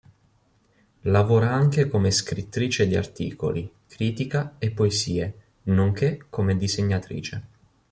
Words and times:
Lavora 1.01 1.51
anche 1.53 1.87
come 1.87 2.09
scrittrice 2.09 2.87
di 2.87 2.95
articoli, 2.95 3.71
critica 3.87 4.55
e 4.57 4.71
poesie, 4.71 5.35
nonché 5.65 6.25
come 6.27 6.57
disegnatrice. 6.57 7.47